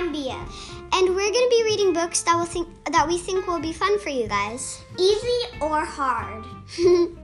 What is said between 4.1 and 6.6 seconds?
guys. Easy or hard?